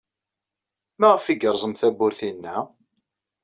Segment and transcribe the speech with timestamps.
[0.99, 2.57] Maɣef ay yerẓem tawwurt-inna?